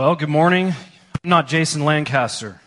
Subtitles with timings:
[0.00, 0.68] Well, good morning.
[1.22, 2.58] I'm not Jason Lancaster.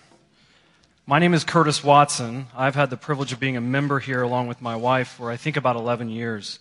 [1.08, 2.46] My name is Curtis Watson.
[2.56, 5.38] I've had the privilege of being a member here along with my wife for I
[5.38, 6.60] think about 11 years.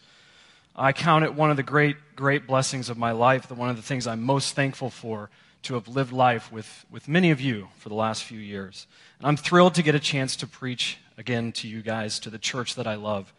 [0.75, 3.83] I count it one of the great, great blessings of my life, one of the
[3.83, 5.29] things I'm most thankful for
[5.65, 8.87] to have lived life with, with many of you for the last few years.
[9.19, 12.39] And I'm thrilled to get a chance to preach again to you guys, to the
[12.39, 13.35] church that I love.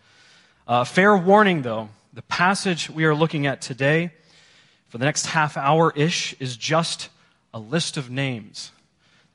[0.67, 4.11] Uh, fair warning, though, the passage we are looking at today
[4.89, 7.09] for the next half hour ish is just
[7.53, 8.71] a list of names.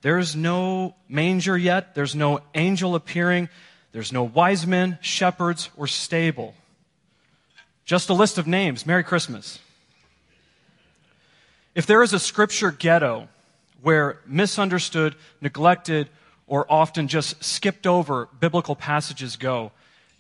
[0.02, 3.48] There's no manger yet, there's no angel appearing,
[3.92, 6.55] there's no wise men, shepherds, or stable.
[7.84, 8.84] Just a list of names.
[8.84, 9.59] Merry Christmas.
[11.75, 13.28] If there is a scripture ghetto
[13.80, 16.09] where misunderstood, neglected,
[16.47, 19.73] or often just skipped over biblical passages go,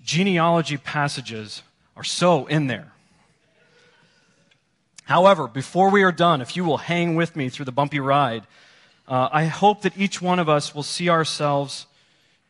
[0.04, 1.62] genealogy passages
[1.96, 2.92] are so in there.
[5.08, 8.46] However, before we are done, if you will hang with me through the bumpy ride,
[9.08, 11.86] uh, I hope that each one of us will see ourselves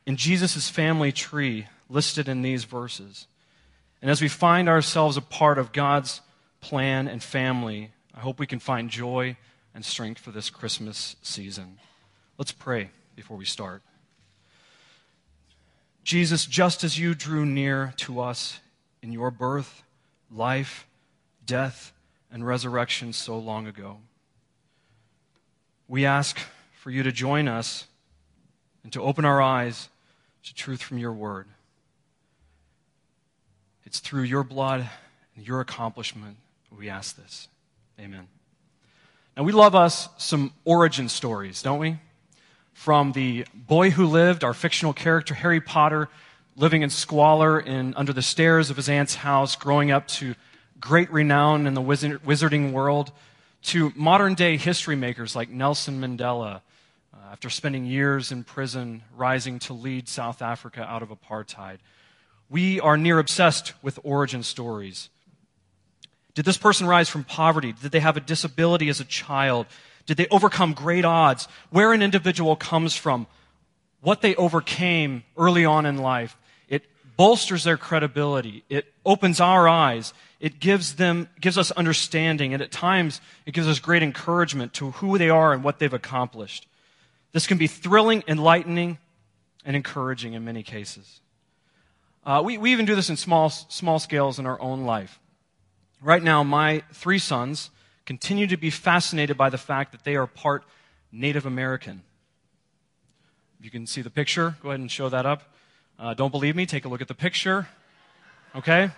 [0.07, 3.29] in Jesus' family tree listed in these verses.
[4.03, 6.21] And as we find ourselves a part of God's
[6.61, 9.37] plan and family, I hope we can find joy
[9.73, 11.79] and strength for this Christmas season.
[12.39, 13.83] Let's pray before we start.
[16.03, 18.59] Jesus, just as you drew near to us
[19.01, 19.85] in your birth,
[20.29, 20.89] life,
[21.47, 21.93] death,
[22.33, 23.99] and resurrection so long ago.
[25.87, 26.39] We ask
[26.73, 27.87] for you to join us
[28.83, 29.89] and to open our eyes
[30.45, 31.47] to truth from your word.
[33.85, 34.89] It's through your blood
[35.35, 36.37] and your accomplishment
[36.79, 37.49] we ask this.
[37.99, 38.29] Amen.
[39.37, 41.99] Now, we love us some origin stories, don't we?
[42.73, 46.09] From the boy who lived, our fictional character, Harry Potter,
[46.57, 50.35] living in squalor in, under the stairs of his aunt's house, growing up to
[50.81, 53.13] great renown in the wizarding world
[53.63, 56.61] to modern day history makers like Nelson Mandela,
[57.13, 61.79] uh, after spending years in prison, rising to lead South Africa out of apartheid.
[62.49, 65.11] We are near obsessed with origin stories.
[66.35, 67.73] Did this person rise from poverty?
[67.73, 69.67] Did they have a disability as a child?
[70.07, 71.49] Did they overcome great odds?
[71.71, 73.27] Where an individual comes from,
[74.01, 76.39] what they overcame early on in life,
[76.69, 76.85] it
[77.17, 78.63] bolsters their credibility.
[78.69, 83.67] It opens our eyes it gives them gives us understanding and at times it gives
[83.67, 86.67] us great encouragement to who they are and what they've accomplished.
[87.33, 88.99] This can be thrilling enlightening
[89.65, 91.21] and encouraging in many cases.
[92.25, 95.19] Uh, we, we even do this in small small scales in our own life.
[96.01, 97.71] Right now my three sons
[98.07, 100.65] continue to be fascinated by the fact that they are part
[101.11, 102.03] native american.
[103.61, 105.43] You can see the picture go ahead and show that up.
[105.99, 107.67] Uh, don't believe me take a look at the picture.
[108.55, 108.93] Okay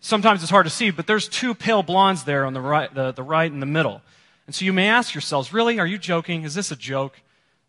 [0.00, 3.12] sometimes it's hard to see, but there's two pale blondes there on the right, the,
[3.12, 4.02] the right and the middle.
[4.46, 5.78] And so you may ask yourselves, really?
[5.78, 6.44] Are you joking?
[6.44, 7.20] Is this a joke?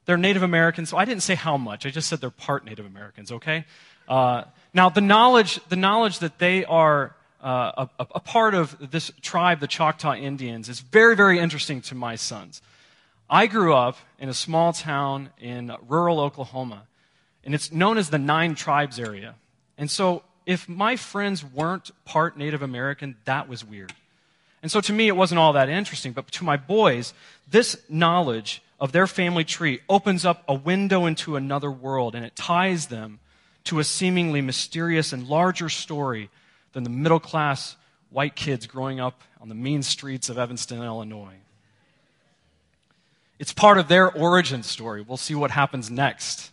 [0.06, 0.90] They're Native Americans.
[0.90, 1.86] So I didn't say how much.
[1.86, 3.66] I just said they're part Native Americans, okay?
[4.08, 4.44] Uh,
[4.74, 9.60] now, the knowledge, the knowledge that they are uh, a, a, part of this tribe,
[9.60, 12.62] the Choctaw Indians, is very, very interesting to my sons.
[13.30, 16.84] I grew up in a small town in rural Oklahoma,
[17.44, 19.36] and it's known as the Nine Tribes area.
[19.78, 23.94] And so if my friends weren't part Native American, that was weird.
[24.64, 26.14] And so to me, it wasn't all that interesting.
[26.14, 27.14] But to my boys,
[27.52, 32.36] this knowledge of their family tree opens up a window into another world, and it
[32.36, 33.20] ties them
[33.66, 36.30] to a seemingly mysterious and larger story
[36.72, 37.76] than the middle class
[38.10, 41.36] white kids growing up on the mean streets of Evanston, Illinois.
[43.38, 45.02] It's part of their origin story.
[45.02, 46.52] We'll see what happens next.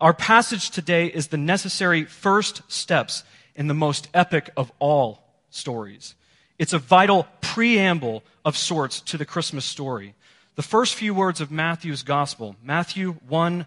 [0.00, 3.24] Our passage today is the necessary first steps
[3.56, 6.14] in the most epic of all stories.
[6.56, 10.14] It's a vital preamble of sorts to the Christmas story.
[10.54, 13.66] The first few words of Matthew's gospel, Matthew 1,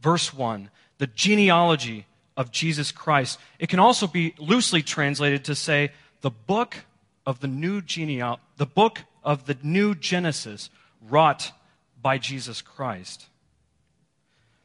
[0.00, 0.68] verse 1,
[0.98, 2.06] the genealogy
[2.36, 3.38] of Jesus Christ.
[3.60, 6.76] It can also be loosely translated to say the book
[7.24, 10.70] of the new genealogy, the book of the new Genesis
[11.08, 11.52] wrought
[12.02, 13.27] by Jesus Christ.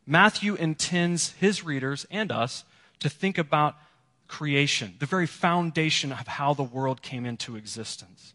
[0.05, 2.65] Matthew intends his readers and us
[2.99, 3.75] to think about
[4.27, 8.33] creation, the very foundation of how the world came into existence.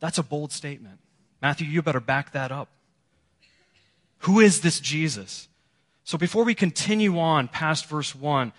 [0.00, 0.98] That's a bold statement.
[1.40, 2.68] Matthew, you better back that up.
[4.18, 5.48] Who is this Jesus?
[6.04, 8.52] So before we continue on past verse 1,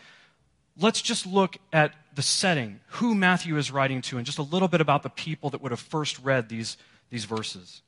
[0.80, 4.68] let's just look at the setting, who Matthew is writing to, and just a little
[4.68, 6.78] bit about the people that would have first read these,
[7.10, 7.82] these verses.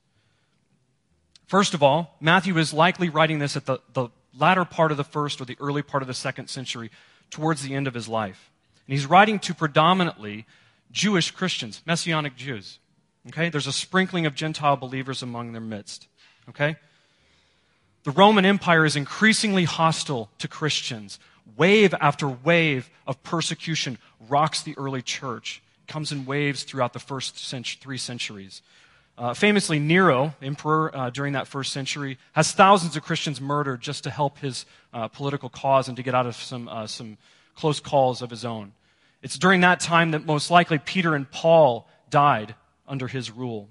[1.48, 5.04] First of all, Matthew is likely writing this at the, the latter part of the
[5.04, 6.90] first or the early part of the second century,
[7.30, 8.52] towards the end of his life.
[8.88, 10.46] And he's writing to predominantly
[10.92, 12.80] Jewish Christians, Messianic Jews.
[13.28, 13.50] Okay?
[13.50, 16.08] There's a sprinkling of Gentile believers among their midst.
[16.50, 16.78] Okay?
[18.04, 21.20] The Roman Empire is increasingly hostile to Christians.
[21.58, 23.98] Wave after wave of persecution
[24.30, 25.62] rocks the early church.
[25.88, 27.36] It comes in waves throughout the first
[27.82, 28.62] three centuries.
[29.18, 34.04] Uh, famously, Nero, emperor uh, during that first century, has thousands of Christians murdered just
[34.04, 37.18] to help his uh, political cause and to get out of some, uh, some
[37.56, 38.74] close calls of his own.
[39.22, 42.56] It's during that time that most likely Peter and Paul died
[42.88, 43.70] under his rule.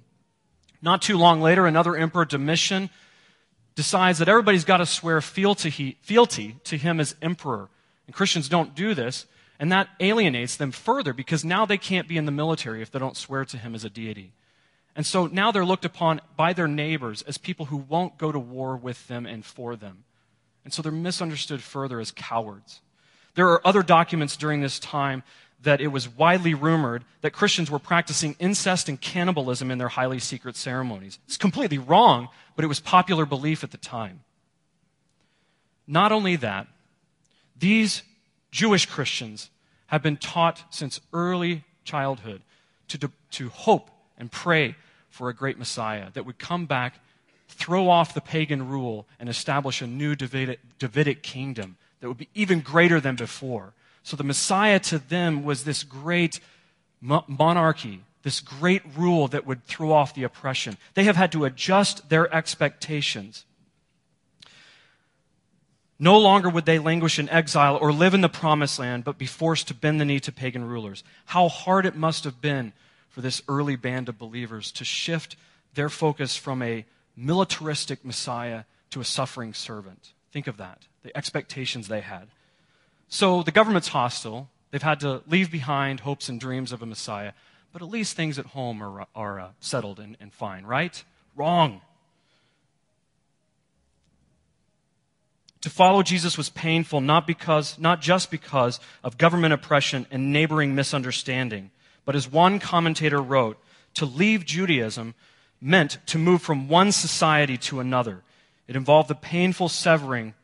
[0.80, 2.88] Not too long later, another emperor, Domitian,
[3.74, 7.68] decides that everybody's got to swear fealty, fealty to him as emperor.
[8.06, 9.26] And Christians don't do this,
[9.58, 12.98] and that alienates them further because now they can't be in the military if they
[12.98, 14.32] don't swear to him as a deity.
[14.96, 18.38] And so now they're looked upon by their neighbors as people who won't go to
[18.38, 20.04] war with them and for them.
[20.64, 22.80] And so they're misunderstood further as cowards.
[23.34, 25.24] There are other documents during this time
[25.62, 30.18] that it was widely rumored that Christians were practicing incest and cannibalism in their highly
[30.18, 31.18] secret ceremonies.
[31.26, 34.20] It's completely wrong, but it was popular belief at the time.
[35.86, 36.66] Not only that,
[37.56, 38.02] these
[38.50, 39.50] Jewish Christians
[39.86, 42.42] have been taught since early childhood
[42.88, 44.76] to, to hope and pray
[45.14, 46.98] for a great Messiah that would come back,
[47.48, 52.58] throw off the pagan rule, and establish a new Davidic, kingdom that would be even
[52.60, 53.74] greater than before.
[54.02, 56.40] So the Messiah to them was this great
[57.00, 60.78] monarchy, this great rule that would throw off the oppression.
[60.94, 63.44] They have had to adjust their expectations.
[66.00, 69.26] No longer would they languish in exile or live in the promised land, but be
[69.26, 71.04] forced to bend the knee to pagan rulers.
[71.26, 72.72] How hard it must have been
[73.14, 75.36] for this early band of believers to shift
[75.74, 76.84] their focus from a
[77.16, 80.12] militaristic Messiah to a suffering servant.
[80.32, 82.26] Think of that, the expectations they had.
[83.08, 84.50] So the government's hostile.
[84.72, 87.34] They've had to leave behind hopes and dreams of a Messiah,
[87.72, 91.04] but at least things at home are, are uh, settled and, and fine, right?
[91.36, 91.82] Wrong.
[95.60, 100.74] To follow Jesus was painful, not, because, not just because of government oppression and neighboring
[100.74, 101.70] misunderstanding,
[102.04, 103.58] but as one commentator wrote,
[103.94, 105.14] to leave Judaism
[105.60, 108.22] meant to move from one society to another.
[108.66, 110.34] It involved the painful severing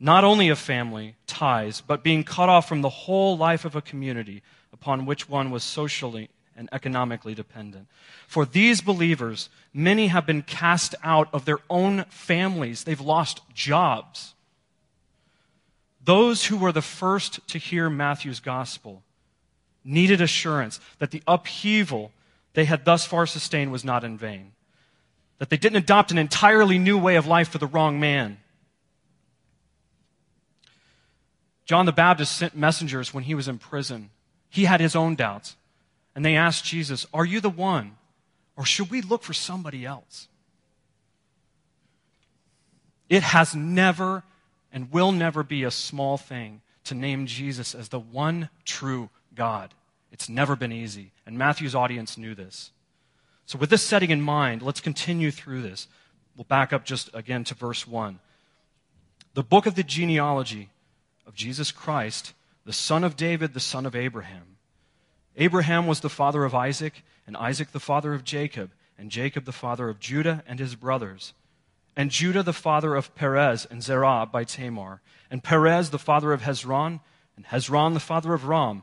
[0.00, 3.82] not only of family ties, but being cut off from the whole life of a
[3.82, 4.42] community
[4.72, 7.86] upon which one was socially and economically dependent.
[8.26, 12.84] For these believers, many have been cast out of their own families.
[12.84, 14.34] They've lost jobs.
[16.02, 19.02] Those who were the first to hear Matthew's gospel
[19.84, 22.12] needed assurance that the upheaval
[22.54, 24.52] they had thus far sustained was not in vain,
[25.38, 28.38] that they didn't adopt an entirely new way of life for the wrong man.
[31.64, 34.10] John the Baptist sent messengers when he was in prison.
[34.48, 35.56] He had his own doubts.
[36.16, 37.96] And they asked Jesus, Are you the one?
[38.56, 40.26] Or should we look for somebody else?
[43.08, 44.24] It has never
[44.72, 49.74] and will never be a small thing to name Jesus as the one true God.
[50.12, 51.12] It's never been easy.
[51.26, 52.72] And Matthew's audience knew this.
[53.46, 55.88] So, with this setting in mind, let's continue through this.
[56.36, 58.20] We'll back up just again to verse 1.
[59.34, 60.70] The book of the genealogy
[61.26, 62.32] of Jesus Christ,
[62.64, 64.56] the son of David, the son of Abraham.
[65.36, 69.52] Abraham was the father of Isaac, and Isaac the father of Jacob, and Jacob the
[69.52, 71.32] father of Judah and his brothers.
[71.96, 75.00] And Judah the father of Perez and Zerah by Tamar,
[75.30, 77.00] and Perez the father of Hezron,
[77.36, 78.82] and Hezron the father of Ram,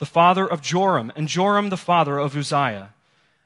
[0.00, 2.94] the father of Joram, and Joram the father of Uzziah,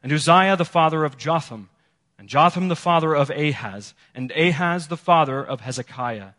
[0.02, 1.68] and Uzziah the father of Jotham,
[2.16, 6.30] and Jotham the father of Ahaz, and Ahaz the father of Hezekiah,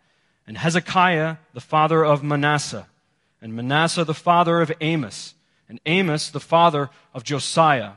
[0.47, 2.87] and Hezekiah the father of Manasseh,
[3.41, 5.35] and Manasseh the father of Amos,
[5.67, 7.91] and Amos the father of Josiah,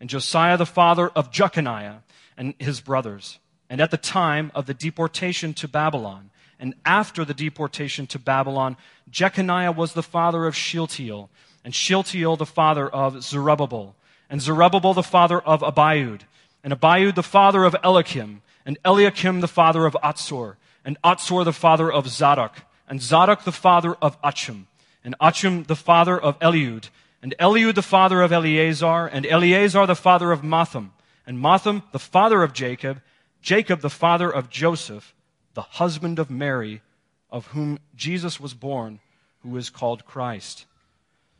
[0.00, 1.98] and Josiah the father of Jeconiah
[2.38, 3.38] and his brothers.
[3.68, 8.76] And at the time of the deportation to Babylon, and after the deportation to Babylon,
[9.10, 11.28] Jeconiah was the father of Shealtiel,
[11.64, 13.94] and Shealtiel the father of Zerubbabel,
[14.30, 16.22] and Zerubbabel the father of Abiud,
[16.62, 21.52] and Abiud the father of Eliakim, and Eliakim the father of Azor, and Azor the
[21.52, 24.66] father of Zadok, and Zadok the father of Achim,
[25.04, 26.90] and Achim the father of Eliud,
[27.22, 30.90] and Eliud the father of Eleazar, and Eleazar the father of Matthan,
[31.26, 33.00] and Matthan the father of Jacob,
[33.42, 35.14] Jacob the father of Joseph,
[35.54, 36.82] the husband of Mary,
[37.30, 39.00] of whom Jesus was born,
[39.42, 40.66] who is called Christ.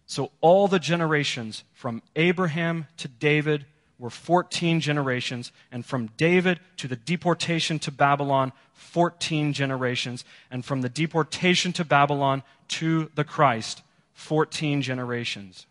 [0.08, 3.66] So all the generations from Abraham to David
[3.98, 10.80] were 14 generations, and from David to the deportation to Babylon, 14 generations, and from
[10.80, 13.82] the deportation to Babylon to the Christ,
[14.14, 15.66] 14 generations.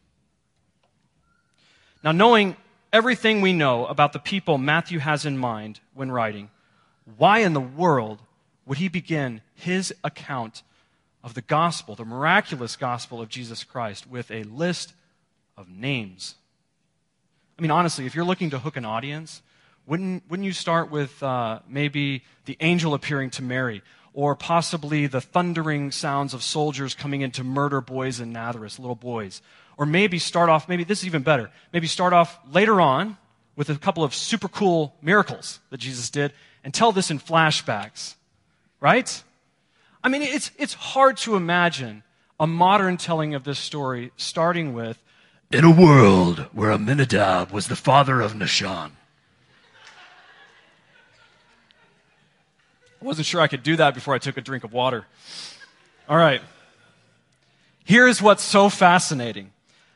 [2.03, 2.57] Now, knowing
[2.93, 6.51] everything we know about the people Matthew has in mind when writing,
[7.17, 8.19] why in the world
[8.67, 10.61] would he begin his account
[11.23, 14.93] of the gospel, the miraculous gospel of Jesus Christ, with a list
[15.57, 16.35] of names?
[17.57, 19.41] I mean, honestly, if you're looking to hook an audience,
[19.87, 23.81] wouldn't, wouldn't you start with uh, maybe the angel appearing to Mary,
[24.13, 28.95] or possibly the thundering sounds of soldiers coming in to murder boys in Nazareth, little
[28.95, 29.41] boys?
[29.77, 33.17] Or maybe start off, maybe this is even better, maybe start off later on
[33.55, 36.33] with a couple of super cool miracles that Jesus did
[36.63, 38.15] and tell this in flashbacks,
[38.79, 39.23] right?
[40.03, 42.03] I mean, it's, it's hard to imagine
[42.39, 45.01] a modern telling of this story starting with
[45.51, 48.91] in a world where Amminadab was the father of Nahshon.
[53.01, 55.05] I wasn't sure I could do that before I took a drink of water.
[56.09, 56.41] All right.
[57.85, 59.51] Here's what's so fascinating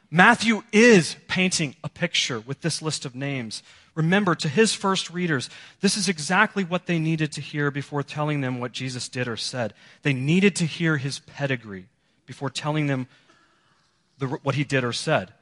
[0.09, 3.63] Matthew is painting a picture with this list of names.
[3.93, 5.49] Remember, to his first readers,
[5.81, 9.35] this is exactly what they needed to hear before telling them what Jesus did or
[9.35, 9.73] said.
[10.01, 11.87] They needed to hear his pedigree
[12.25, 13.07] before telling them
[14.17, 15.33] the, what he did or said.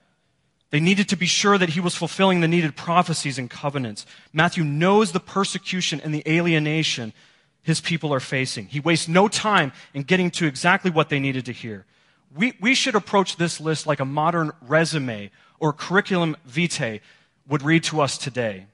[0.71, 4.05] They needed to be sure that he was fulfilling the needed prophecies and covenants.
[4.33, 7.13] Matthew knows the persecution and the alienation
[7.61, 8.67] his people are facing.
[8.67, 11.85] He wastes no time in getting to exactly what they needed to hear.
[12.35, 17.01] We, we should approach this list like a modern resume or curriculum vitae
[17.49, 18.67] would read to us today.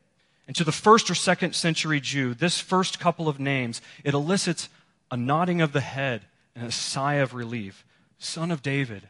[0.48, 4.70] And to the first or second century Jew, this first couple of names, it elicits
[5.10, 7.84] a nodding of the head and a sigh of relief.
[8.20, 9.10] Son of David,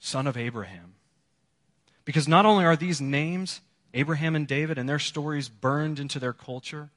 [0.00, 0.94] son of Abraham.
[2.04, 3.60] Because not only are these names,
[3.94, 6.90] Abraham and David, and their stories burned into their culture,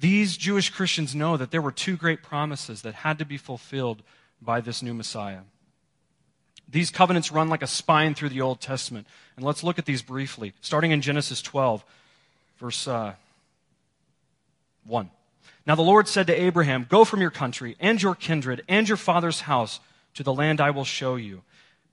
[0.00, 4.02] these Jewish Christians know that there were two great promises that had to be fulfilled
[4.40, 5.40] by this new Messiah.
[6.68, 9.06] These covenants run like a spine through the Old Testament.
[9.36, 11.84] And let's look at these briefly, starting in Genesis 12,
[12.58, 13.14] verse uh,
[14.86, 15.10] 1.
[15.66, 18.96] Now the Lord said to Abraham, Go from your country and your kindred and your
[18.96, 19.80] father's house
[20.14, 21.42] to the land I will show you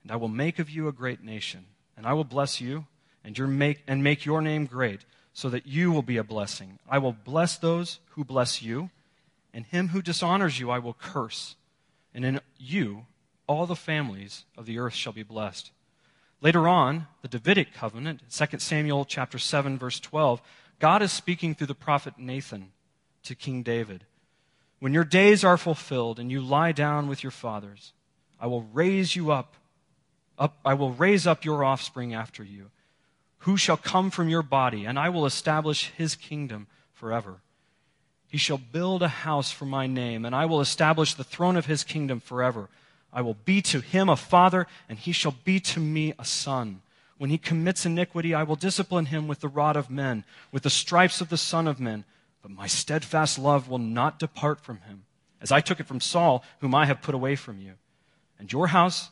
[0.06, 1.64] and I will make of you a great nation,
[1.96, 2.86] and I will bless you
[3.24, 5.00] and, your make, and make your name great,
[5.32, 6.78] so that you will be a blessing.
[6.88, 8.90] I will bless those who bless you,
[9.52, 11.56] and him who dishonors you I will curse.
[12.14, 13.06] And in you
[13.46, 15.70] all the families of the earth shall be blessed.
[16.40, 20.42] Later on, the Davidic covenant, 2 Samuel chapter 7 verse 12,
[20.78, 22.72] God is speaking through the prophet Nathan
[23.24, 24.04] to King David.
[24.78, 27.92] When your days are fulfilled and you lie down with your fathers,
[28.38, 29.56] I will raise you up
[30.38, 32.70] up, I will raise up your offspring after you,
[33.38, 37.40] who shall come from your body, and I will establish his kingdom forever.
[38.28, 41.66] He shall build a house for my name, and I will establish the throne of
[41.66, 42.68] his kingdom forever.
[43.16, 46.82] I will be to him a father, and he shall be to me a son.
[47.16, 50.70] When he commits iniquity, I will discipline him with the rod of men, with the
[50.70, 52.04] stripes of the Son of Men.
[52.42, 55.04] But my steadfast love will not depart from him,
[55.40, 57.72] as I took it from Saul, whom I have put away from you.
[58.38, 59.08] And your house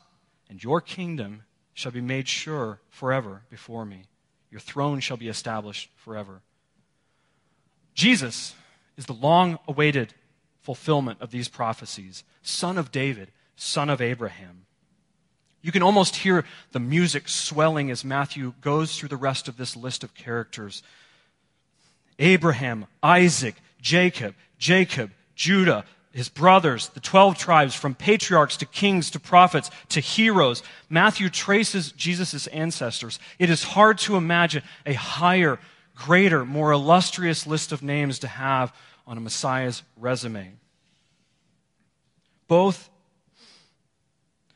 [0.50, 4.02] and your kingdom shall be made sure forever before me.
[4.50, 6.42] Your throne shall be established forever.
[7.94, 8.54] Jesus
[8.98, 10.12] is the long awaited
[10.60, 14.66] fulfillment of these prophecies, son of David, son of Abraham.
[15.62, 19.76] You can almost hear the music swelling as Matthew goes through the rest of this
[19.76, 20.82] list of characters
[22.18, 29.18] Abraham, Isaac, Jacob, Jacob, Judah, his brothers, the 12 tribes, from patriarchs to kings to
[29.18, 30.62] prophets to heroes.
[30.88, 33.18] Matthew traces Jesus' ancestors.
[33.40, 35.58] It is hard to imagine a higher,
[35.96, 38.72] greater, more illustrious list of names to have
[39.08, 40.52] on a Messiah's resume.
[42.46, 42.88] Both,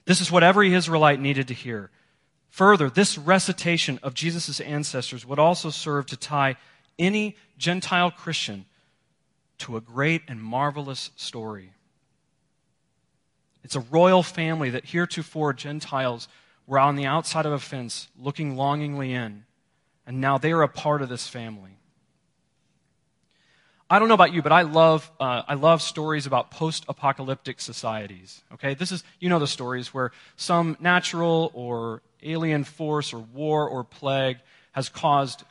[0.08, 1.90] this is what every Israelite needed to hear.
[2.48, 6.56] Further, this recitation of Jesus' ancestors would also serve to tie
[6.98, 8.64] any Gentile Christian
[9.58, 11.72] to a great and marvelous story.
[13.62, 16.26] It's a royal family that heretofore Gentiles
[16.66, 19.44] were on the outside of a fence looking longingly in,
[20.06, 21.77] and now they are a part of this family.
[23.90, 27.59] I don't know about you, but I love, uh, I love stories about post apocalyptic
[27.59, 28.42] societies.
[28.52, 28.75] Okay?
[28.75, 33.85] This is, you know, the stories where some natural or alien force or war or
[33.85, 34.38] plague
[34.73, 35.42] has caused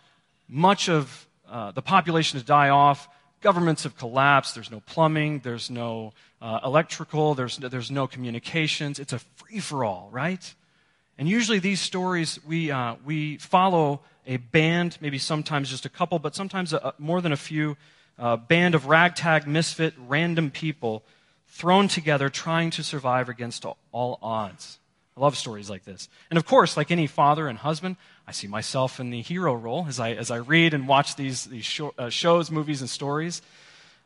[0.48, 3.10] much of uh, the population to die off.
[3.42, 4.54] Governments have collapsed.
[4.54, 5.40] There's no plumbing.
[5.40, 7.34] There's no uh, electrical.
[7.34, 9.00] There's, there's no communications.
[9.00, 10.54] It's a free for all, right?
[11.18, 16.20] And usually these stories, we, uh, we follow a band, maybe sometimes just a couple,
[16.20, 17.78] but sometimes a, more than a few,
[18.20, 21.04] uh, band of ragtag, misfit, random people
[21.48, 24.80] thrown together trying to survive against all odds.
[25.16, 26.10] I love stories like this.
[26.30, 27.96] And of course, like any father and husband,
[28.28, 31.46] I see myself in the hero role as I, as I read and watch these,
[31.46, 33.42] these uh, shows, movies, and stories.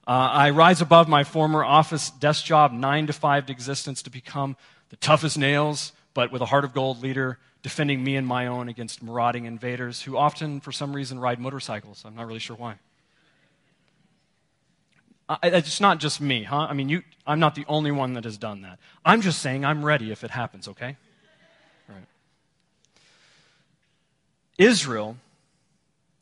[0.07, 4.55] Uh, I rise above my former office desk job, nine to five existence, to become
[4.89, 8.69] the toughest nails, but with a heart of gold leader defending me and my own
[8.69, 12.03] against marauding invaders who often, for some reason, ride motorcycles.
[12.05, 12.75] I'm not really sure why.
[15.43, 16.67] It's not just me, huh?
[16.69, 18.79] I mean, you, I'm not the only one that has done that.
[19.05, 20.97] I'm just saying I'm ready if it happens, okay?
[21.87, 22.05] Right.
[24.57, 25.17] Israel,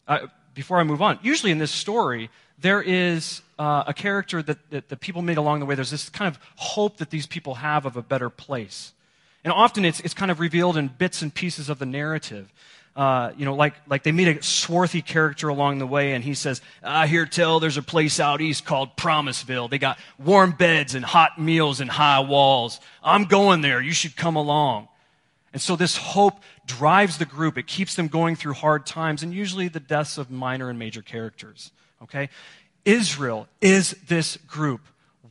[0.07, 4.69] uh, before I move on, usually in this story, there is uh, a character that,
[4.69, 5.75] that, that people meet along the way.
[5.75, 8.93] There's this kind of hope that these people have of a better place.
[9.43, 12.51] And often it's, it's kind of revealed in bits and pieces of the narrative.
[12.95, 16.33] Uh, you know, like, like they meet a swarthy character along the way, and he
[16.33, 19.69] says, I hear tell there's a place out east called Promiseville.
[19.69, 22.81] They got warm beds and hot meals and high walls.
[23.01, 23.79] I'm going there.
[23.79, 24.89] You should come along.
[25.53, 27.57] And so this hope drives the group.
[27.57, 31.01] It keeps them going through hard times, and usually the deaths of minor and major
[31.01, 31.71] characters.
[32.03, 32.29] Okay?
[32.85, 34.81] Israel is this group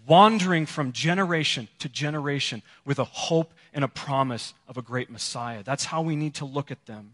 [0.08, 5.62] wandering from generation to generation with a hope and a promise of a great Messiah.
[5.62, 7.12] That's how we need to look at them.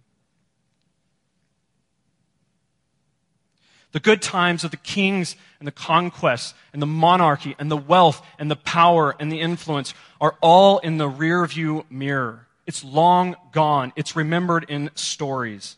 [3.92, 8.26] The good times of the kings and the conquests and the monarchy and the wealth
[8.38, 12.46] and the power and the influence are all in the rear view mirror.
[12.66, 13.92] It's long gone.
[13.94, 15.76] It's remembered in stories.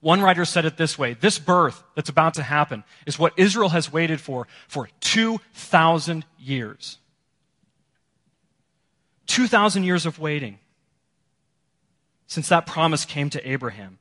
[0.00, 3.70] One writer said it this way This birth that's about to happen is what Israel
[3.70, 6.98] has waited for for 2,000 years.
[9.26, 10.58] 2,000 years of waiting
[12.26, 13.98] since that promise came to Abraham.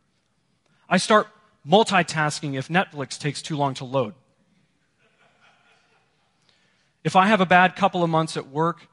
[0.89, 1.27] I start
[1.67, 4.13] multitasking if Netflix takes too long to load.
[7.03, 8.87] If I have a bad couple of months at work,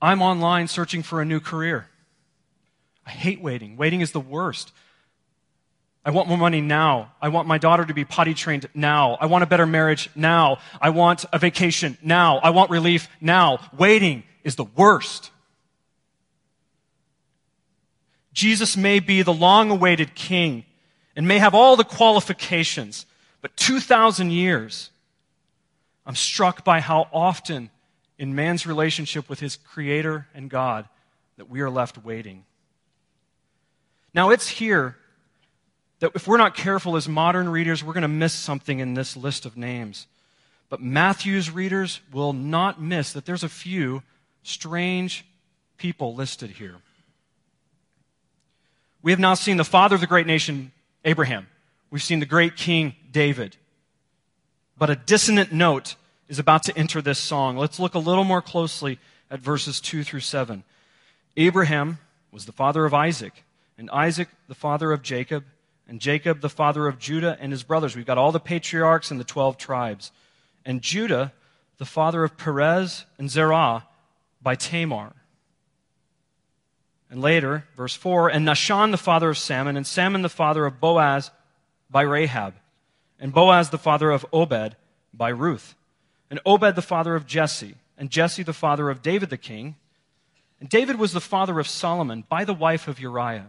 [0.00, 1.88] I'm online searching for a new career.
[3.04, 3.76] I hate waiting.
[3.76, 4.72] Waiting is the worst.
[6.06, 7.10] I want more money now.
[7.20, 9.18] I want my daughter to be potty trained now.
[9.20, 10.58] I want a better marriage now.
[10.80, 12.38] I want a vacation now.
[12.38, 13.58] I want relief now.
[13.76, 15.32] Waiting is the worst.
[18.32, 20.64] Jesus may be the long awaited king
[21.16, 23.04] and may have all the qualifications,
[23.40, 24.90] but 2,000 years,
[26.06, 27.68] I'm struck by how often
[28.16, 30.88] in man's relationship with his creator and God
[31.36, 32.44] that we are left waiting.
[34.14, 34.96] Now, it's here
[36.00, 39.16] that if we're not careful as modern readers, we're going to miss something in this
[39.16, 40.06] list of names.
[40.68, 44.02] But Matthew's readers will not miss that there's a few
[44.42, 45.24] strange
[45.78, 46.76] people listed here.
[49.02, 50.72] We have now seen the father of the great nation,
[51.04, 51.46] Abraham.
[51.90, 53.56] We've seen the great king, David.
[54.76, 55.94] But a dissonant note
[56.28, 57.56] is about to enter this song.
[57.56, 58.98] Let's look a little more closely
[59.30, 60.64] at verses 2 through 7.
[61.36, 61.98] Abraham
[62.32, 63.44] was the father of Isaac,
[63.78, 65.44] and Isaac the father of Jacob,
[65.88, 67.94] and Jacob the father of Judah and his brothers.
[67.94, 70.12] We've got all the patriarchs and the 12 tribes.
[70.64, 71.32] And Judah
[71.78, 73.84] the father of Perez and Zerah
[74.42, 75.12] by Tamar.
[77.10, 80.80] And later, verse 4, and Nahshon the father of Salmon, and Salmon the father of
[80.80, 81.30] Boaz
[81.88, 82.54] by Rahab,
[83.20, 84.74] and Boaz the father of Obed
[85.14, 85.76] by Ruth,
[86.30, 89.76] and Obed the father of Jesse, and Jesse the father of David the king,
[90.58, 93.46] and David was the father of Solomon by the wife of Uriah.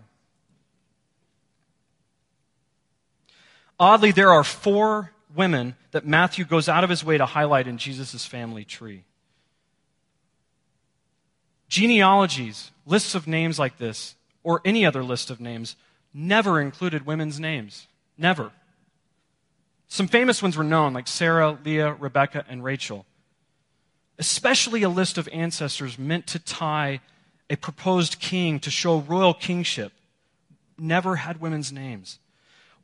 [3.80, 7.78] Oddly, there are four women that Matthew goes out of his way to highlight in
[7.78, 9.04] Jesus' family tree.
[11.70, 15.76] Genealogies, lists of names like this, or any other list of names,
[16.14, 17.88] never included women's names.
[18.18, 18.52] Never.
[19.88, 23.06] Some famous ones were known, like Sarah, Leah, Rebecca, and Rachel.
[24.18, 27.02] Especially a list of ancestors meant to tie
[27.50, 29.94] a proposed king to show royal kingship.
[30.78, 32.20] Never had women's names.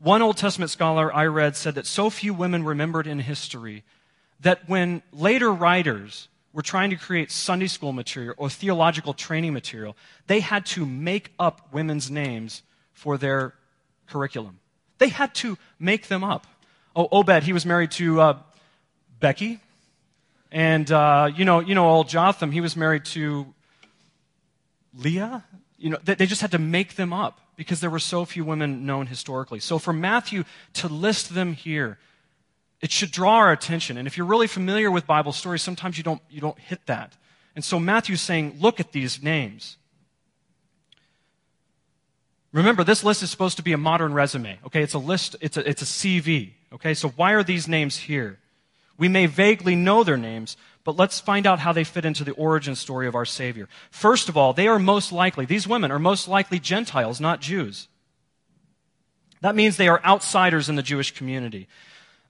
[0.03, 3.85] One Old Testament scholar I read said that so few women remembered in history
[4.41, 9.95] that when later writers were trying to create Sunday school material or theological training material,
[10.27, 13.53] they had to make up women's names for their
[14.05, 14.59] curriculum.
[14.97, 16.47] They had to make them up.
[16.97, 18.37] Oh, Obed, he was married to uh,
[19.21, 19.61] Becky.
[20.51, 23.45] And, uh, you, know, you know, old Jotham, he was married to
[24.97, 25.45] Leah.
[25.77, 28.85] you know, they just had to make them up because there were so few women
[28.85, 29.59] known historically.
[29.59, 31.97] So for Matthew to list them here,
[32.81, 33.97] it should draw our attention.
[33.97, 37.15] And if you're really familiar with Bible stories, sometimes you don't, you don't hit that.
[37.55, 39.77] And so Matthew's saying, look at these names.
[42.51, 44.59] Remember, this list is supposed to be a modern resume.
[44.65, 46.51] Okay, it's a list, it's a, it's a CV.
[46.73, 48.39] Okay, so why are these names here?
[48.97, 52.33] We may vaguely know their names, but let's find out how they fit into the
[52.33, 53.69] origin story of our Savior.
[53.89, 57.87] First of all, they are most likely, these women are most likely Gentiles, not Jews.
[59.41, 61.67] That means they are outsiders in the Jewish community.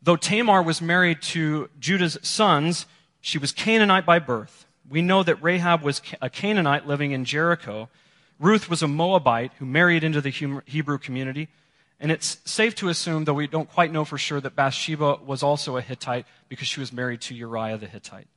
[0.02, 2.86] Though Tamar was married to Judah's sons,
[3.22, 4.66] she was Canaanite by birth.
[4.90, 7.90] We know that Rahab was a Canaanite living in Jericho,
[8.40, 10.30] Ruth was a Moabite who married into the
[10.66, 11.48] Hebrew community.
[12.00, 15.42] And it's safe to assume, though we don't quite know for sure, that Bathsheba was
[15.42, 18.28] also a Hittite because she was married to Uriah the Hittite.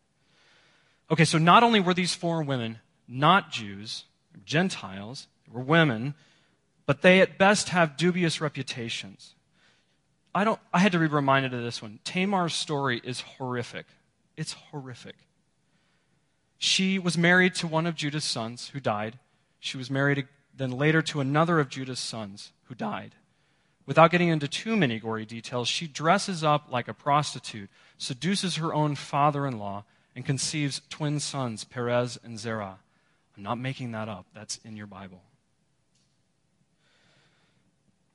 [1.11, 4.05] Okay, so not only were these four women not Jews,
[4.45, 6.15] Gentiles, they were women,
[6.87, 9.35] but they at best have dubious reputations.
[10.35, 12.01] I, don't, I had to be reminded of this one.
[12.05, 13.87] Tamar's story is horrific.
[14.37, 15.17] It's horrific.
[16.59, 19.19] She was married to one of Judah's sons who died.
[19.61, 23.15] She was married then later to another of Judah's sons who died.
[23.85, 28.75] Without getting into too many gory details, she dresses up like a prostitute, seduces her
[28.75, 29.85] own father in law,
[30.17, 32.79] and conceives twin sons, Perez and Zerah.
[33.37, 35.21] I'm not making that up, that's in your Bible.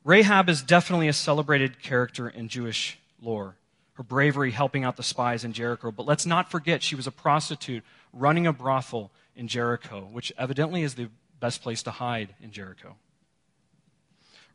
[0.03, 3.55] Rahab is definitely a celebrated character in Jewish lore.
[3.93, 5.91] Her bravery helping out the spies in Jericho.
[5.91, 10.81] But let's not forget she was a prostitute running a brothel in Jericho, which evidently
[10.81, 11.09] is the
[11.39, 12.95] best place to hide in Jericho.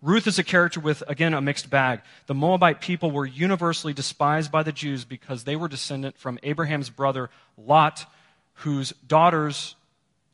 [0.02, 2.00] Ruth is a character with, again, a mixed bag.
[2.26, 6.90] The Moabite people were universally despised by the Jews because they were descendant from Abraham's
[6.90, 8.06] brother Lot,
[8.54, 9.74] whose daughter's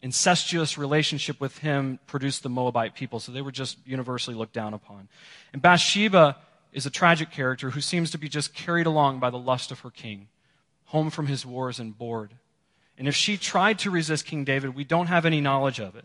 [0.01, 3.20] incestuous relationship with him produced the Moabite people.
[3.20, 5.09] So they were just universally looked down upon.
[5.53, 6.37] And Bathsheba
[6.72, 9.81] is a tragic character who seems to be just carried along by the lust of
[9.81, 10.29] her king,
[10.87, 12.35] home from his wars and bored.
[12.98, 16.05] And if she tried to resist King David, we don't have any knowledge of it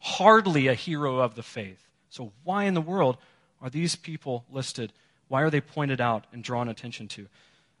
[0.00, 1.89] hardly a hero of the faith.
[2.10, 3.16] So, why in the world
[3.62, 4.92] are these people listed?
[5.28, 7.26] Why are they pointed out and drawn attention to?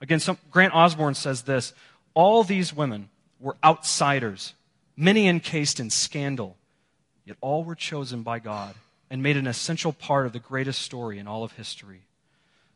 [0.00, 1.74] Again, some, Grant Osborne says this
[2.14, 4.54] All these women were outsiders,
[4.96, 6.56] many encased in scandal,
[7.24, 8.74] yet all were chosen by God
[9.10, 12.02] and made an essential part of the greatest story in all of history.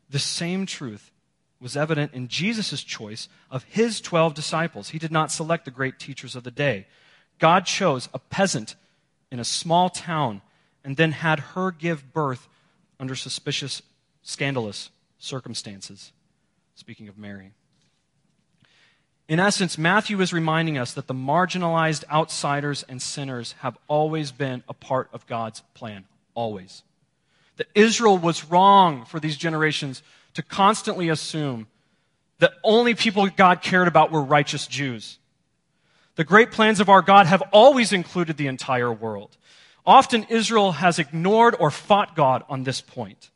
[0.09, 1.11] The same truth
[1.61, 4.89] was evident in Jesus' choice of his 12 disciples.
[4.89, 6.85] He did not select the great teachers of the day.
[7.39, 8.75] God chose a peasant
[9.31, 10.41] in a small town
[10.85, 12.47] and then had her give birth
[12.99, 13.81] under suspicious,
[14.21, 16.13] scandalous circumstances.
[16.75, 17.51] Speaking of Mary.
[19.27, 24.63] In essence, Matthew is reminding us that the marginalized outsiders and sinners have always been
[24.69, 26.05] a part of God's plan.
[26.35, 26.83] Always.
[27.57, 30.03] That Israel was wrong for these generations
[30.35, 31.67] to constantly assume
[32.39, 35.17] that only people God cared about were righteous Jews.
[36.15, 39.35] The great plans of our God have always included the entire world.
[39.85, 43.29] Often Israel has ignored or fought God on this point.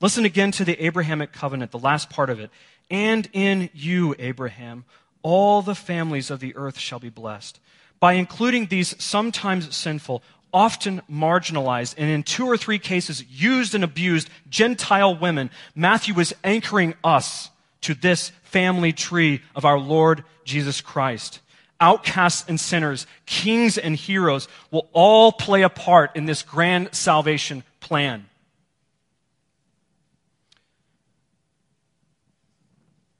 [0.00, 2.50] Listen again to the Abrahamic covenant, the last part of it.
[2.90, 4.84] And in you, Abraham,
[5.22, 7.58] all the families of the earth shall be blessed.
[8.00, 13.82] By including these sometimes sinful, often marginalized, and in two or three cases used and
[13.82, 17.50] abused Gentile women, Matthew is anchoring us
[17.82, 21.40] to this family tree of our Lord Jesus Christ
[21.82, 27.64] outcasts and sinners, kings and heroes will all play a part in this grand salvation
[27.80, 28.24] plan.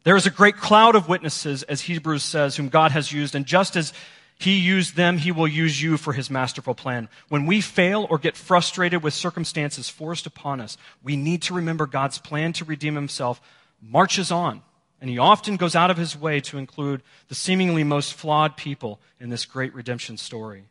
[0.05, 3.45] There is a great cloud of witnesses, as Hebrews says, whom God has used, and
[3.45, 3.93] just as
[4.39, 7.09] he used them, he will use you for his masterful plan.
[7.29, 11.87] When we fail or get frustrated with circumstances forced upon us, we need to remember
[11.87, 13.41] God's plan to redeem himself
[13.81, 14.63] marches on.
[15.03, 19.01] And he often goes out of his way to include the seemingly most flawed people
[19.19, 20.67] in this great redemption story.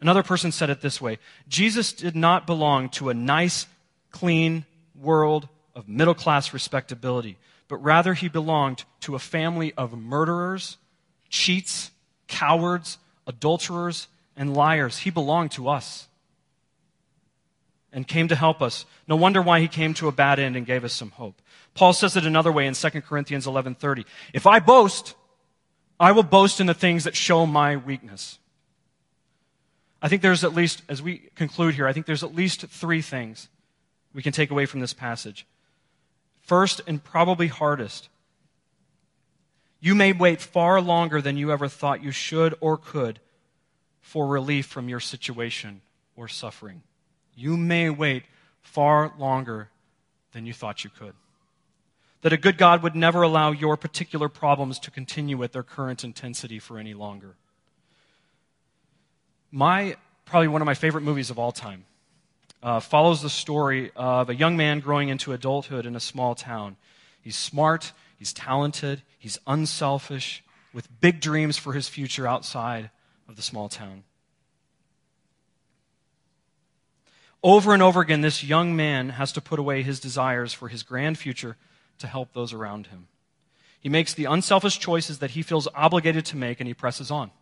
[0.00, 3.68] Another person said it this way Jesus did not belong to a nice,
[4.10, 4.64] clean
[5.00, 10.76] world of middle class respectability, but rather he belonged to a family of murderers,
[11.28, 11.92] cheats,
[12.26, 12.98] cowards,
[13.28, 14.98] adulterers, and liars.
[14.98, 16.08] He belonged to us
[17.92, 18.86] and came to help us.
[19.06, 21.40] No wonder why he came to a bad end and gave us some hope.
[21.74, 24.04] Paul says it another way in 2 Corinthians 11:30.
[24.32, 25.14] If I boast,
[25.98, 28.38] I will boast in the things that show my weakness.
[30.02, 33.00] I think there's at least, as we conclude here, I think there's at least three
[33.00, 33.48] things
[34.12, 35.46] we can take away from this passage.
[36.40, 38.08] First, and probably hardest,
[39.78, 43.20] you may wait far longer than you ever thought you should or could
[44.00, 45.80] for relief from your situation
[46.16, 46.82] or suffering.
[47.34, 48.24] You may wait
[48.60, 49.70] far longer
[50.32, 51.14] than you thought you could.
[52.22, 56.04] That a good God would never allow your particular problems to continue at their current
[56.04, 57.34] intensity for any longer.
[59.50, 61.84] My, probably one of my favorite movies of all time,
[62.62, 66.76] uh, follows the story of a young man growing into adulthood in a small town.
[67.20, 72.90] He's smart, he's talented, he's unselfish, with big dreams for his future outside
[73.28, 74.04] of the small town.
[77.42, 80.82] Over and over again, this young man has to put away his desires for his
[80.84, 81.56] grand future
[82.02, 83.08] to help those around him.
[83.80, 87.32] He makes the unselfish choices that he feels obligated to make, and he presses on.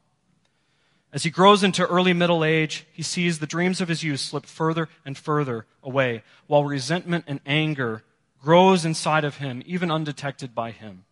[1.12, 4.46] As he grows into early middle age, he sees the dreams of his youth slip
[4.46, 8.04] further and further away, while resentment and anger
[8.40, 11.04] grows inside of him, even undetected by him.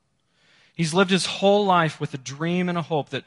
[0.75, 3.25] He's lived his whole life with a dream and a hope that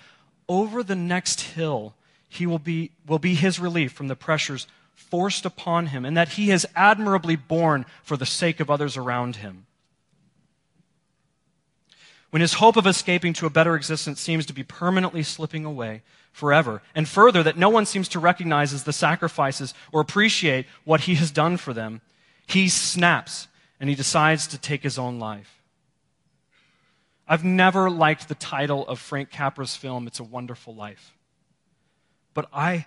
[0.48, 1.94] over the next hill,
[2.30, 6.30] he will be, will be his relief from the pressures forced upon him, and that
[6.30, 9.66] he has admirably borne for the sake of others around him.
[12.32, 16.02] When his hope of escaping to a better existence seems to be permanently slipping away
[16.32, 21.02] forever, and further, that no one seems to recognize as the sacrifices or appreciate what
[21.02, 22.00] he has done for them,
[22.48, 23.50] he snaps
[23.82, 25.62] and he decides to take his own life.
[27.28, 31.14] I've never liked the title of Frank Capra's film, It's a Wonderful Life.
[32.34, 32.86] But I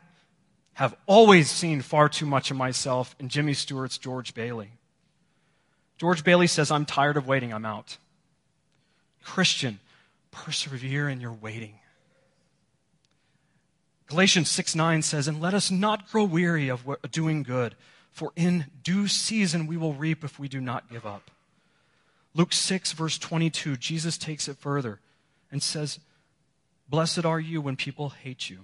[0.74, 4.70] have always seen far too much of myself in Jimmy Stewart's George Bailey.
[5.98, 7.98] George Bailey says, I'm tired of waiting, I'm out.
[9.24, 9.80] Christian,
[10.30, 11.80] persevere in your waiting.
[14.06, 17.74] Galatians 6 9 says, And let us not grow weary of doing good,
[18.10, 21.30] for in due season we will reap if we do not give up.
[22.34, 25.00] Luke 6, verse 22, Jesus takes it further
[25.50, 26.00] and says,
[26.88, 28.60] Blessed are you when people hate you.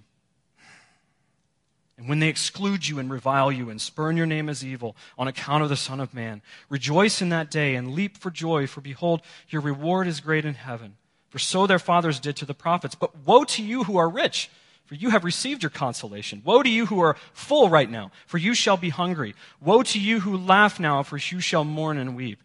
[2.01, 5.29] And when they exclude you and revile you and spurn your name as evil on
[5.29, 8.81] account of the Son of Man, rejoice in that day and leap for joy, for
[8.81, 10.97] behold, your reward is great in heaven.
[11.29, 12.95] For so their fathers did to the prophets.
[12.95, 14.51] But woe to you who are rich,
[14.87, 16.41] for you have received your consolation.
[16.43, 19.35] Woe to you who are full right now, for you shall be hungry.
[19.61, 22.43] Woe to you who laugh now, for you shall mourn and weep.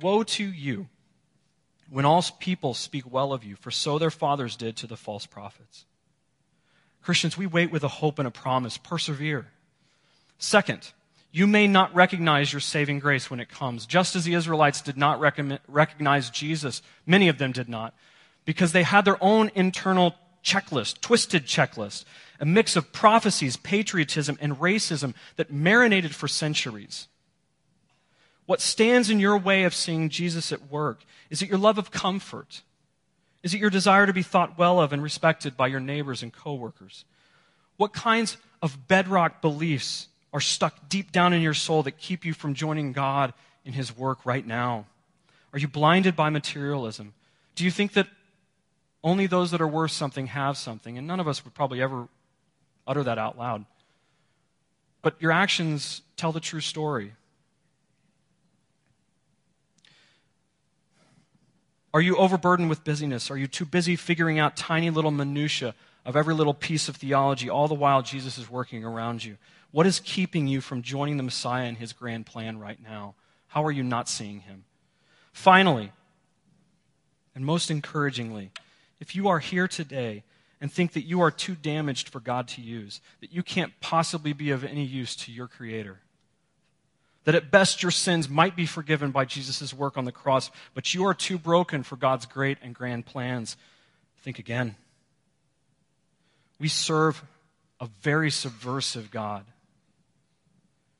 [0.00, 0.88] Woe to you
[1.88, 5.26] when all people speak well of you, for so their fathers did to the false
[5.26, 5.84] prophets.
[7.06, 8.78] Christians, we wait with a hope and a promise.
[8.78, 9.46] Persevere.
[10.38, 10.90] Second,
[11.30, 14.96] you may not recognize your saving grace when it comes, just as the Israelites did
[14.96, 16.82] not recognize Jesus.
[17.06, 17.94] Many of them did not,
[18.44, 22.04] because they had their own internal checklist, twisted checklist,
[22.40, 27.06] a mix of prophecies, patriotism, and racism that marinated for centuries.
[28.46, 31.04] What stands in your way of seeing Jesus at work?
[31.30, 32.62] Is it your love of comfort?
[33.46, 36.32] Is it your desire to be thought well of and respected by your neighbors and
[36.32, 37.04] coworkers?
[37.76, 42.34] What kinds of bedrock beliefs are stuck deep down in your soul that keep you
[42.34, 43.32] from joining God
[43.64, 44.86] in His work right now?
[45.52, 47.14] Are you blinded by materialism?
[47.54, 48.08] Do you think that
[49.04, 50.98] only those that are worth something have something?
[50.98, 52.08] And none of us would probably ever
[52.84, 53.64] utter that out loud.
[55.02, 57.12] But your actions tell the true story.
[61.96, 63.30] Are you overburdened with busyness?
[63.30, 67.48] Are you too busy figuring out tiny little minutiae of every little piece of theology
[67.48, 69.38] all the while Jesus is working around you?
[69.70, 73.14] What is keeping you from joining the Messiah in his grand plan right now?
[73.46, 74.64] How are you not seeing him?
[75.32, 75.90] Finally,
[77.34, 78.50] and most encouragingly,
[79.00, 80.22] if you are here today
[80.60, 84.34] and think that you are too damaged for God to use, that you can't possibly
[84.34, 86.00] be of any use to your Creator,
[87.26, 90.94] that at best your sins might be forgiven by Jesus' work on the cross, but
[90.94, 93.56] you are too broken for God's great and grand plans.
[94.22, 94.76] Think again.
[96.60, 97.24] We serve
[97.80, 99.44] a very subversive God.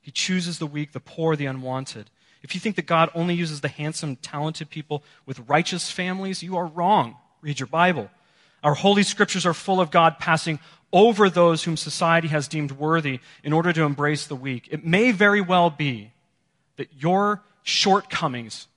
[0.01, 2.09] He chooses the weak, the poor, the unwanted.
[2.43, 6.57] If you think that God only uses the handsome, talented people with righteous families, you
[6.57, 7.15] are wrong.
[7.41, 8.09] Read your Bible.
[8.63, 10.59] Our holy scriptures are full of God passing
[10.91, 14.67] over those whom society has deemed worthy in order to embrace the weak.
[14.71, 16.11] It may very well be
[16.77, 18.67] that your shortcomings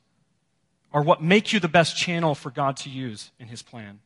[0.93, 4.01] are what make you the best channel for God to use in His plan.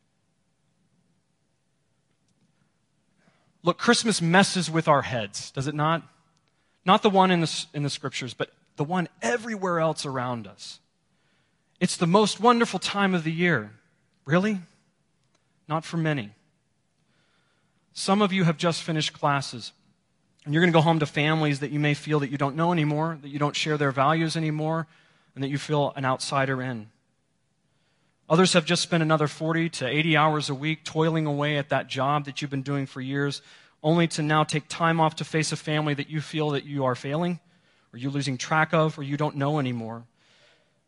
[3.63, 6.03] Look, Christmas messes with our heads, does it not?
[6.85, 10.81] Not the one in the, in the scriptures, but the one everywhere else around us.
[11.81, 13.73] It's the most wonderful time of the year.
[14.27, 14.61] Really?
[15.67, 16.33] Not for many.
[17.95, 19.73] Some of you have just finished classes.
[20.45, 22.57] And you're going to go home to families that you may feel that you don't
[22.57, 24.87] know anymore, that you don't share their values anymore,
[25.35, 26.89] and that you feel an outsider in.
[28.29, 31.89] Others have just spent another 40 to 80 hours a week toiling away at that
[31.89, 33.43] job that you've been doing for years,
[33.83, 36.85] only to now take time off to face a family that you feel that you
[36.85, 37.39] are failing,
[37.93, 40.05] or you're losing track of, or you don't know anymore.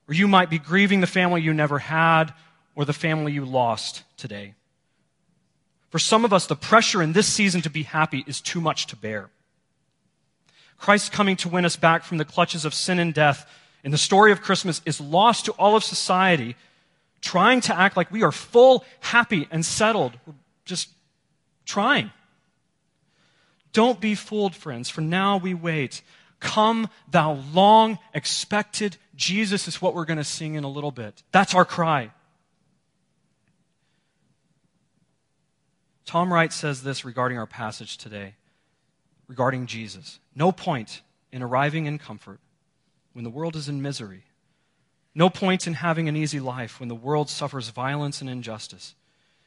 [0.08, 2.32] Or you might be grieving the family you never had,
[2.74, 4.54] or the family you lost today.
[5.90, 8.86] For some of us, the pressure in this season to be happy is too much
[8.88, 9.30] to bear.
[10.78, 13.48] Christ coming to win us back from the clutches of sin and death
[13.82, 16.56] in the story of Christmas is lost to all of society,
[17.20, 20.12] trying to act like we are full, happy, and settled.
[20.26, 20.34] We're
[20.64, 20.88] just
[21.64, 22.10] trying.
[23.72, 26.02] Don't be fooled, friends, for now we wait.
[26.40, 31.22] Come, thou long expected Jesus, is what we're going to sing in a little bit.
[31.32, 32.10] That's our cry.
[36.04, 38.34] Tom Wright says this regarding our passage today,
[39.28, 40.18] regarding Jesus.
[40.34, 42.40] No point in arriving in comfort
[43.12, 44.24] when the world is in misery.
[45.14, 48.94] No point in having an easy life when the world suffers violence and injustice.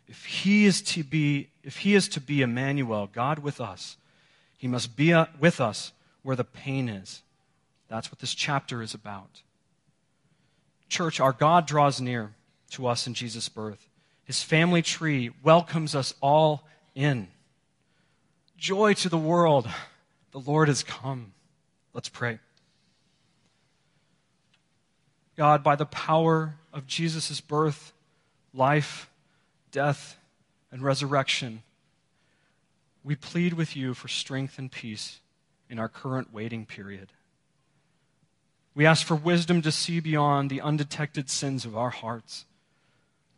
[0.08, 3.96] If he is to be, if he is to be Emmanuel, God with us,
[4.58, 7.22] he must be uh, with us where the pain is.
[7.88, 9.44] That's what this chapter is about.
[10.90, 12.32] Church, our God draws near
[12.72, 13.88] to us in Jesus' birth.
[14.26, 17.28] His family tree welcomes us all in.
[18.60, 19.70] Joy to the world.
[20.32, 21.32] The Lord has come.
[21.94, 22.40] Let's pray.
[25.38, 27.94] God, by the power of Jesus' birth,
[28.54, 29.10] life,
[29.72, 30.18] death,
[30.72, 31.64] and resurrection,
[33.04, 35.22] we plead with you for strength and peace
[35.70, 37.14] in our current waiting period.
[38.76, 42.46] We ask for wisdom to see beyond the undetected sins of our hearts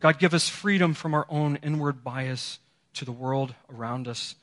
[0.00, 2.58] God, give us freedom from our own inward bias
[2.94, 4.34] to the world around us.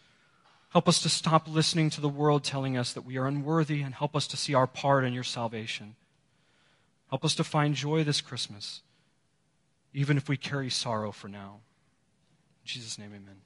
[0.70, 3.96] Help us to stop listening to the world telling us that we are unworthy and
[3.96, 5.96] help us to see our part in your salvation.
[7.10, 8.82] Help us to find joy this Christmas,
[9.94, 11.62] even if we carry sorrow for now.
[12.62, 13.42] In Jesus' name, amen.